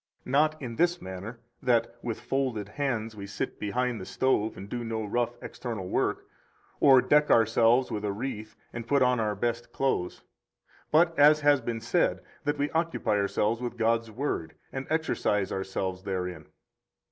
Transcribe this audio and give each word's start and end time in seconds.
Not 0.25 0.59
in 0.59 0.77
this 0.77 0.99
manner, 0.99 1.41
that 1.61 1.93
[with 2.01 2.19
folded 2.21 2.69
hands] 2.69 3.15
we 3.15 3.27
sit 3.27 3.59
behind 3.59 4.01
the 4.01 4.05
stove 4.07 4.57
and 4.57 4.67
do 4.67 4.83
no 4.83 5.05
rough 5.05 5.35
[external] 5.43 5.87
work, 5.89 6.25
or 6.79 7.03
deck 7.03 7.29
ourselves 7.29 7.91
with 7.91 8.03
a 8.03 8.11
wreath 8.11 8.55
and 8.73 8.87
put 8.87 9.03
on 9.03 9.19
our 9.19 9.35
best 9.35 9.71
clothes, 9.71 10.23
but 10.91 11.13
(as 11.19 11.41
has 11.41 11.61
been 11.61 11.81
said) 11.81 12.21
that 12.45 12.57
we 12.57 12.71
occupy 12.71 13.17
ourselves 13.17 13.61
with 13.61 13.77
God's 13.77 14.09
Word, 14.09 14.55
and 14.73 14.87
exercise 14.89 15.51
ourselves 15.51 16.01
therein. 16.01 16.47